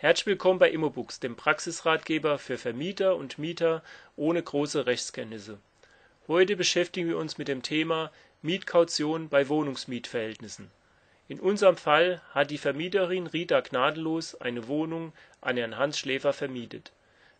[0.00, 3.82] Herzlich willkommen bei Immobooks, dem Praxisratgeber für Vermieter und Mieter
[4.16, 5.58] ohne große Rechtskenntnisse.
[6.26, 8.10] Heute beschäftigen wir uns mit dem Thema
[8.40, 10.70] Mietkaution bei Wohnungsmietverhältnissen.
[11.28, 16.92] In unserem Fall hat die Vermieterin Rita Gnadenlos eine Wohnung an Herrn Hans Schläfer vermietet.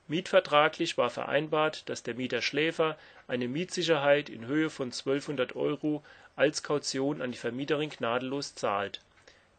[0.07, 6.05] Mietvertraglich war vereinbart, dass der Mieter Schläfer eine Mietsicherheit in Höhe von 1200 Euro
[6.37, 9.01] als Kaution an die Vermieterin Gnadenlos zahlt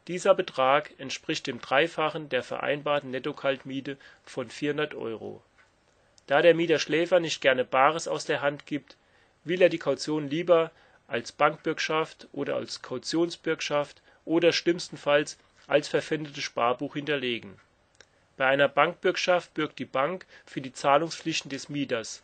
[0.07, 5.43] dieser Betrag entspricht dem Dreifachen der vereinbarten Nettokaltmiete von 400 Euro.
[6.28, 8.95] Da der Mieter Schläfer nicht gerne Bares aus der Hand gibt,
[9.43, 10.71] will er die Kaution lieber
[11.07, 15.37] als Bankbürgschaft oder als Kautionsbürgschaft oder schlimmstenfalls
[15.68, 17.59] als verpfändetes Sparbuch hinterlegen.
[18.37, 22.23] Bei einer Bankbürgschaft bürgt die Bank für die Zahlungspflichten des Mieters.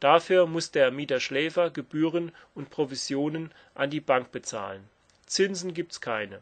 [0.00, 4.88] Dafür muss der Mieter Schläfer Gebühren und Provisionen an die Bank bezahlen.
[5.26, 6.40] Zinsen gibt's keine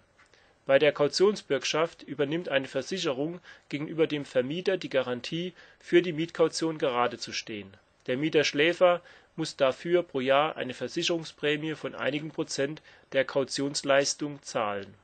[0.64, 7.76] bei der Kautionsbürgschaft übernimmt eine Versicherung gegenüber dem Vermieter die Garantie, für die Mietkaution geradezustehen.
[8.06, 9.02] Der Mieter Schläfer
[9.34, 14.94] muss dafür pro Jahr eine Versicherungsprämie von einigen Prozent der Kautionsleistung zahlen.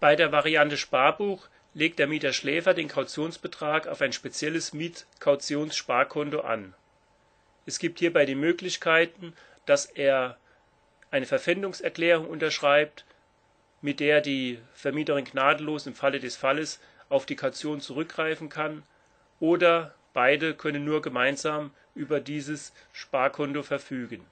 [0.00, 6.74] Bei der Variante Sparbuch legt der Mieter Schläfer den Kautionsbetrag auf ein spezielles Mietkautitionssparkonto an.
[7.66, 10.36] Es gibt hierbei die Möglichkeiten, dass er
[11.10, 13.04] eine Verpfändungserklärung unterschreibt
[13.84, 18.82] mit der die Vermieterin gnadenlos im Falle des Falles auf die Kaution zurückgreifen kann,
[19.40, 24.24] oder beide können nur gemeinsam über dieses Sparkonto verfügen.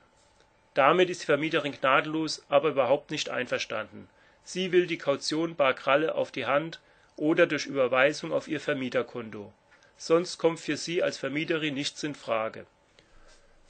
[0.72, 4.08] Damit ist die Vermieterin gnadenlos aber überhaupt nicht einverstanden.
[4.42, 6.80] Sie will die Kaution bar Kralle auf die Hand
[7.16, 9.52] oder durch Überweisung auf ihr Vermieterkonto.
[9.98, 12.64] Sonst kommt für sie als Vermieterin nichts in Frage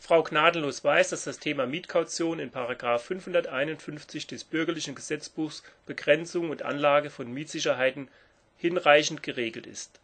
[0.04, 2.50] Frau Gnadenlos weiß, dass das Thema Mietkaution in§
[2.98, 8.08] 551 des Bürgerlichen Gesetzbuchs Begrenzung und Anlage von Mietsicherheiten
[8.56, 10.00] hinreichend geregelt ist.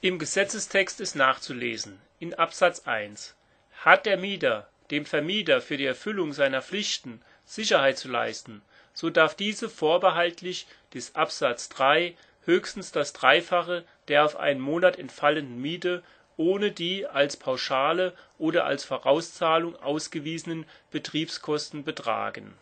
[0.00, 3.34] Im Gesetzestext ist nachzulesen in Absatz 1
[3.82, 8.62] Hat der Mieter dem Vermieter für die Erfüllung seiner Pflichten Sicherheit zu leisten,
[8.94, 12.16] so darf diese vorbehaltlich des Absatz 3
[12.46, 16.02] höchstens das Dreifache der auf einen Monat entfallenden Miete
[16.36, 22.54] ohne die als Pauschale oder als Vorauszahlung ausgewiesenen Betriebskosten betragen.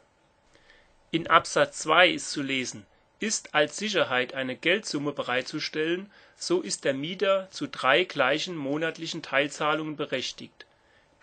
[1.10, 2.86] In Absatz 2 ist zu lesen:
[3.18, 9.96] Ist als Sicherheit eine Geldsumme bereitzustellen, so ist der Mieter zu drei gleichen monatlichen Teilzahlungen
[9.96, 10.66] berechtigt.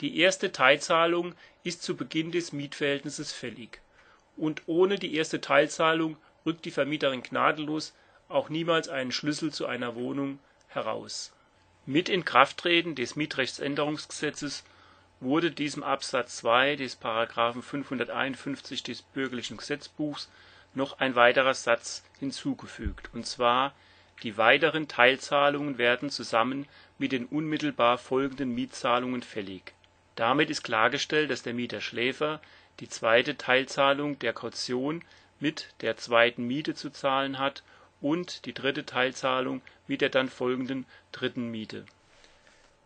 [0.01, 3.81] Die erste Teilzahlung ist zu Beginn des Mietverhältnisses fällig,
[4.37, 7.93] und ohne die erste Teilzahlung rückt die Vermieterin gnadenlos
[8.29, 10.39] auch niemals einen Schlüssel zu einer Wohnung
[10.69, 11.33] heraus
[11.89, 14.63] mit Inkrafttreten des Mietrechtsänderungsgesetzes
[15.21, 17.01] wurde diesem Absatz 2 des§
[17.63, 20.29] 551 des Bürgerlichen Gesetzbuchs
[20.75, 23.73] noch ein weiterer Satz hinzugefügt, und zwar:
[24.21, 26.67] Die weiteren Teilzahlungen werden zusammen
[26.99, 29.73] mit den unmittelbar folgenden Mietzahlungen fällig.
[30.15, 32.39] Damit ist klargestellt, dass der Mieter Schläfer
[32.81, 35.03] die zweite Teilzahlung der Kaution
[35.39, 37.63] mit der zweiten Miete zu zahlen hat
[38.01, 41.85] und die dritte Teilzahlung mit der dann folgenden dritten Miete.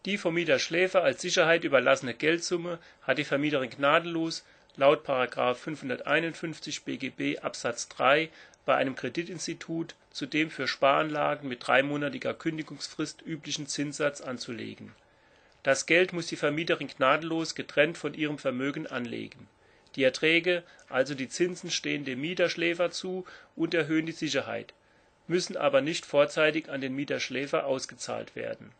[0.06, 4.44] Die vom Mieter Schläfer als Sicherheit überlassene Geldsumme hat die Vermieterin gnadenlos
[4.75, 5.07] laut§
[5.56, 8.29] 551 BGB Absatz 3
[8.66, 14.94] bei einem Kreditinstitut zu dem für Sparanlagen mit dreimonatiger Kündigungsfrist üblichen Zinssatz anzulegen.
[15.63, 19.47] Das Geld muss die Vermieterin gnadenlos getrennt von ihrem Vermögen anlegen.
[19.95, 23.25] Die Erträge, also die Zinsen stehen dem Mieter Schläfer zu
[23.56, 24.74] und erhöhen die Sicherheit
[25.28, 28.72] müssen aber nicht vorzeitig an den Mieter Schläfer ausgezahlt werden.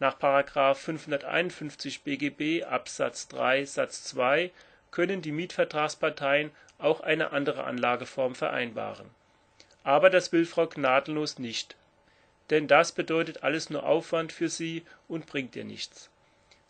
[0.00, 0.18] Nach§
[0.74, 4.50] 551 BGB Absatz 3 Satz 2
[4.90, 9.10] können die Mietvertragsparteien auch eine andere Anlageform vereinbaren.
[9.82, 11.76] Aber das will Frau Gnadenlos nicht.
[12.50, 16.10] Denn das bedeutet alles nur Aufwand für sie und bringt ihr nichts.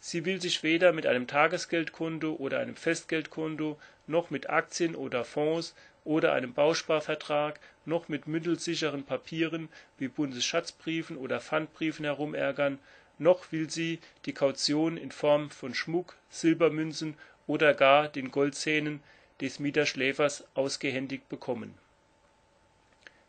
[0.00, 5.74] Sie will sich weder mit einem Tagesgeldkonto oder einem Festgeldkonto noch mit Aktien oder Fonds
[6.08, 12.78] oder einem Bausparvertrag noch mit mittelsicheren Papieren wie Bundesschatzbriefen oder Pfandbriefen herumärgern,
[13.18, 17.14] noch will sie die Kaution in Form von Schmuck, Silbermünzen
[17.46, 19.02] oder gar den Goldzähnen
[19.42, 21.74] des Mieterschläfers ausgehändigt bekommen.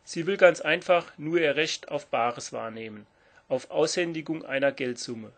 [0.02, 3.06] Sie will ganz einfach nur ihr Recht auf Bares wahrnehmen,
[3.48, 5.32] auf Aushändigung einer Geldsumme.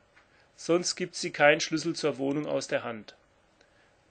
[0.55, 3.17] Sonst gibt sie keinen Schlüssel zur Wohnung aus der Hand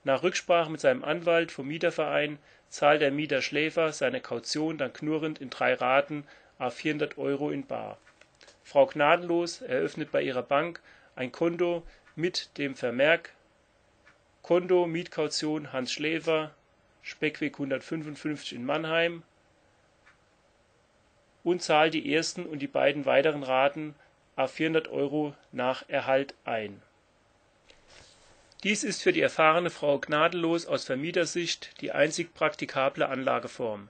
[0.04, 2.38] nach Rücksprache mit seinem Anwalt vom Mieterverein
[2.68, 6.24] zahlt der Mieter Schläfer seine Kaution dann knurrend in drei Raten
[6.58, 7.98] à 400 Euro in bar.
[8.64, 10.80] Frau Gnadenlos eröffnet bei ihrer Bank
[11.14, 11.82] ein Konto
[12.16, 13.34] mit dem Vermerk
[14.42, 16.52] Konto Mietkaution Hans Schläfer,
[17.02, 19.22] Speckweg 155 in Mannheim
[21.44, 23.94] und zahlt die ersten und die beiden weiteren Raten
[24.36, 26.80] a 400 Euro nach Erhalt ein.
[28.64, 33.88] Dies ist für die erfahrene Frau Gnadenlos aus Vermietersicht die einzig praktikable Anlageform.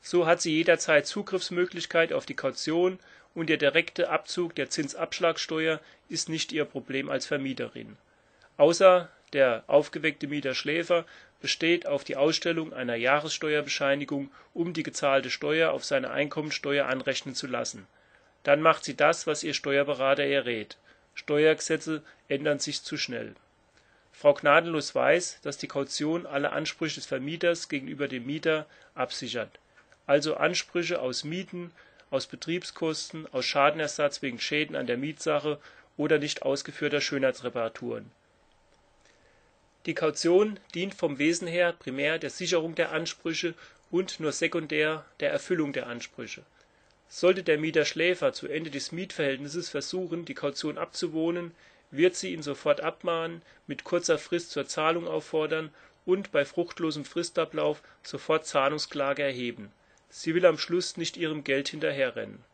[0.00, 2.98] So hat sie jederzeit Zugriffsmöglichkeit auf die Kaution
[3.34, 7.98] und der direkte Abzug der Zinsabschlagsteuer ist nicht ihr Problem als Vermieterin.
[8.56, 11.04] Außer der aufgeweckte Mieter Schläfer
[11.42, 17.46] besteht auf die Ausstellung einer Jahressteuerbescheinigung, um die gezahlte Steuer auf seine Einkommensteuer anrechnen zu
[17.46, 17.86] lassen.
[18.44, 20.78] Dann macht sie das, was ihr Steuerberater ihr rät.
[21.14, 23.34] Steuergesetze ändern sich zu schnell.
[24.18, 28.64] Frau Gnadenlos weiß, dass die Kaution alle Ansprüche des Vermieters gegenüber dem Mieter
[28.94, 29.58] absichert,
[30.06, 31.70] also Ansprüche aus Mieten,
[32.10, 35.58] aus Betriebskosten, aus Schadenersatz wegen Schäden an der Mietsache
[35.98, 38.10] oder nicht ausgeführter Schönheitsreparaturen.
[39.84, 43.52] Die Kaution dient vom Wesen her primär der Sicherung der Ansprüche
[43.90, 46.42] und nur sekundär der Erfüllung der Ansprüche.
[47.10, 51.52] Sollte der Mieter Schläfer zu Ende des Mietverhältnisses versuchen, die Kaution abzuwohnen
[51.96, 55.70] wird sie ihn sofort abmahnen, mit kurzer Frist zur Zahlung auffordern
[56.04, 59.70] und bei fruchtlosem Fristablauf sofort Zahlungsklage erheben.
[60.08, 62.44] Sie will am Schluss nicht ihrem Geld hinterherrennen.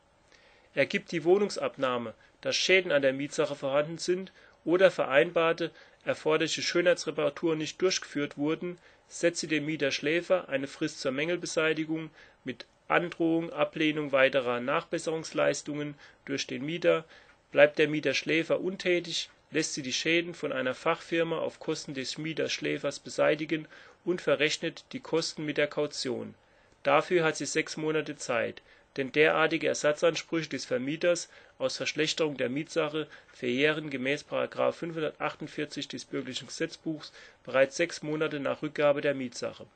[0.75, 4.33] Ergibt die Wohnungsabnahme, dass Schäden an der Mietsache vorhanden sind
[4.65, 5.71] oder vereinbarte
[6.05, 8.79] erforderliche Schönheitsreparaturen nicht durchgeführt wurden,
[9.09, 12.11] setzt sie dem Mieter Schläfer eine Frist zur Mängelbeseitigung
[12.45, 15.95] mit Androhung Ablehnung weiterer Nachbesserungsleistungen
[16.25, 17.05] durch den Mieter
[17.53, 22.17] Bleibt der Mieter Schläfer untätig, lässt sie die Schäden von einer Fachfirma auf Kosten des
[22.17, 23.69] Mieters Schläfers beseitigen
[24.05, 26.35] und verrechnet die Kosten mit der Kaution.
[26.83, 28.63] Dafür hat sie sechs Monate Zeit,
[28.97, 31.29] denn derartige Ersatzansprüche des Vermieters
[31.59, 34.25] aus Verschlechterung der Mietsache verjähren gemäß§
[34.73, 37.13] 548 des Bürgerlichen Gesetzbuchs
[37.45, 39.67] bereits sechs Monate nach Rückgabe der Mietsache.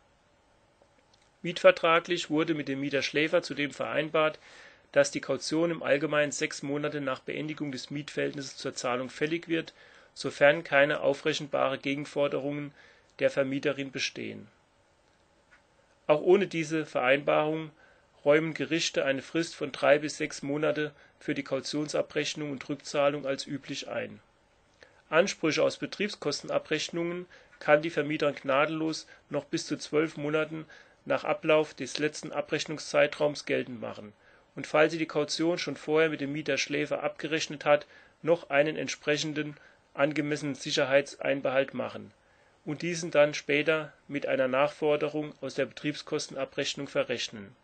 [1.42, 4.38] Mietvertraglich wurde mit dem Mieter Schläfer zudem vereinbart
[4.96, 9.74] dass die Kaution im Allgemeinen sechs Monate nach Beendigung des Mietverhältnisses zur Zahlung fällig wird,
[10.14, 12.72] sofern keine aufrechenbare Gegenforderungen
[13.18, 14.48] der Vermieterin bestehen.
[16.06, 17.72] Auch ohne diese Vereinbarung
[18.24, 23.46] räumen Gerichte eine Frist von drei bis sechs Monate für die Kautionsabrechnung und Rückzahlung als
[23.46, 24.20] üblich ein.
[25.10, 27.26] Ansprüche aus Betriebskostenabrechnungen
[27.58, 30.64] kann die Vermieterin gnadenlos noch bis zu zwölf Monaten
[31.04, 34.14] nach Ablauf des letzten Abrechnungszeitraums geltend machen
[34.56, 37.86] und falls sie die Kaution schon vorher mit dem Mieter Schläfer abgerechnet hat,
[38.22, 39.56] noch einen entsprechenden
[39.94, 42.12] angemessenen Sicherheitseinbehalt machen
[42.64, 47.54] und diesen dann später mit einer Nachforderung aus der Betriebskostenabrechnung verrechnen.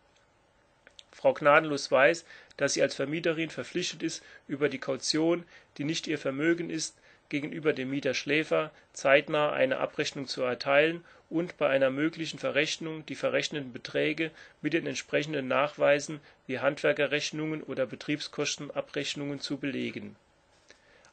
[1.11, 2.25] Frau Gnadenlos weiß,
[2.57, 5.45] dass sie als Vermieterin verpflichtet ist, über die Kaution,
[5.77, 6.95] die nicht ihr Vermögen ist
[7.33, 13.15] gegenüber dem Mieter Schläfer zeitnah eine Abrechnung zu erteilen und bei einer möglichen Verrechnung die
[13.15, 14.29] verrechneten Beträge
[14.61, 20.15] mit den entsprechenden Nachweisen wie Handwerkerrechnungen oder Betriebskostenabrechnungen zu belegen.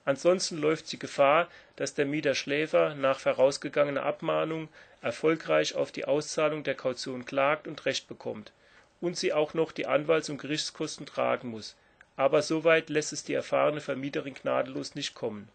[0.05, 4.69] Ansonsten läuft sie Gefahr, dass der Mieter Schläfer nach vorausgegangener Abmahnung
[5.01, 8.53] erfolgreich auf die Auszahlung der Kaution klagt und Recht bekommt
[9.01, 11.77] und sie auch noch die Anwalts und Gerichtskosten tragen muss,
[12.17, 15.49] aber so weit lässt es die erfahrene Vermieterin gnadenlos nicht kommen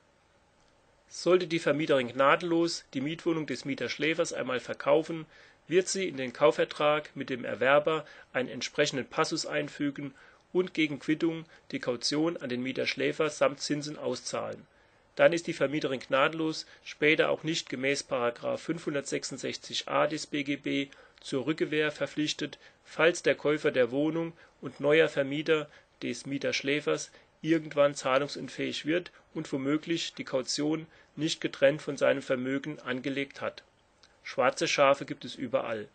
[1.07, 5.25] sollte die Vermieterin gnadenlos die Mietwohnung des Mieters Schläfers einmal verkaufen,
[5.67, 10.13] wird sie in den Kaufvertrag mit dem Erwerber einen entsprechenden Passus einfügen
[10.53, 14.65] und gegen Quittung die Kaution an den Mieter Schläfer samt Zinsen auszahlen.
[15.15, 18.05] Dann ist die Vermieterin gnadenlos später auch nicht gemäß§
[18.57, 20.91] 566a des BGB
[21.21, 25.69] zur Rückgewehr verpflichtet, falls der Käufer der Wohnung und neuer Vermieter
[26.03, 27.11] des Mieterschläfers
[27.49, 30.85] irgendwann zahlungsunfähig wird und womöglich die Kaution
[31.15, 33.63] nicht getrennt von seinem Vermögen angelegt hat.
[34.23, 35.87] Schwarze Schafe gibt es überall,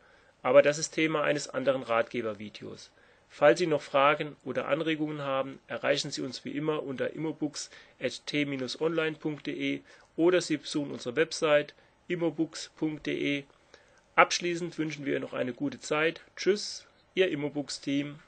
[0.42, 2.90] aber das ist Thema eines anderen Ratgebervideos.
[3.28, 9.80] Falls Sie noch Fragen oder Anregungen haben, erreichen Sie uns wie immer unter immobooks@t-online.de
[10.16, 11.75] oder Sie besuchen unsere Website
[12.09, 13.45] immobooks.de.
[14.16, 16.23] Abschließend wünschen wir noch eine gute Zeit.
[16.37, 18.19] Tschüss, Ihr Immobooks-Team.